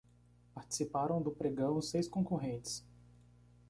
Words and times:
Participaram 0.55 1.21
do 1.21 1.29
pregão 1.29 1.79
seis 1.79 2.07
concorrentes 2.07 2.83